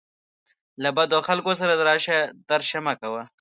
[0.83, 2.17] له بدو خلکو سره راشه
[2.49, 3.23] درشه مه کوه